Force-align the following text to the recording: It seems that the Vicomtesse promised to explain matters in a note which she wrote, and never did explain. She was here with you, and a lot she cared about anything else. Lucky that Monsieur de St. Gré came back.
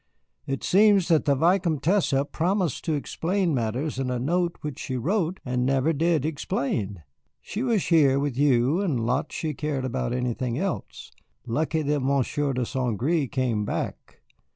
It 0.47 0.63
seems 0.63 1.09
that 1.09 1.25
the 1.25 1.35
Vicomtesse 1.35 2.11
promised 2.31 2.83
to 2.85 2.95
explain 2.95 3.53
matters 3.53 3.99
in 3.99 4.09
a 4.09 4.17
note 4.17 4.57
which 4.61 4.79
she 4.79 4.97
wrote, 4.97 5.39
and 5.45 5.63
never 5.63 5.93
did 5.93 6.25
explain. 6.25 7.03
She 7.39 7.61
was 7.61 7.85
here 7.85 8.17
with 8.19 8.35
you, 8.35 8.81
and 8.81 8.97
a 8.97 9.01
lot 9.03 9.31
she 9.31 9.53
cared 9.53 9.85
about 9.85 10.11
anything 10.11 10.57
else. 10.57 11.11
Lucky 11.45 11.83
that 11.83 11.99
Monsieur 11.99 12.51
de 12.51 12.65
St. 12.65 12.97
Gré 12.99 13.31
came 13.31 13.63
back. 13.63 14.21